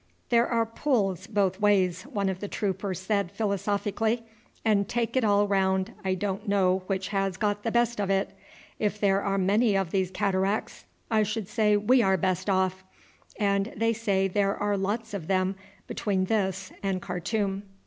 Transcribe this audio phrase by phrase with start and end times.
[0.29, 4.23] "There are pulls both ways," one of the troopers said philosophically,
[4.65, 8.31] "and take it all round I don't know which has got the best of it.
[8.79, 12.83] If there are many of these cataracts I should say we are best off,
[13.39, 17.61] and they say there are lots of them between this and Khartoum."